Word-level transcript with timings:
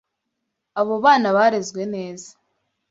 Abo 0.79 0.95
bana 1.05 1.27
barezwe 1.37 1.81
neza. 1.93 2.29